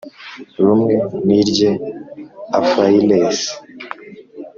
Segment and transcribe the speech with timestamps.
[0.63, 0.93] rumwe
[1.25, 1.71] n irye
[2.59, 3.41] Affaires